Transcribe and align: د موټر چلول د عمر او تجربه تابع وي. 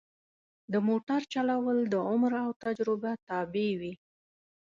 د 0.71 0.73
موټر 0.87 1.21
چلول 1.33 1.77
د 1.93 1.95
عمر 2.09 2.33
او 2.43 2.49
تجربه 2.63 3.11
تابع 3.27 3.69
وي. 3.79 3.93